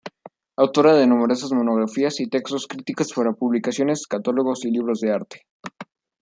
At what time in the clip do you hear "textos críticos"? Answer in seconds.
2.27-3.13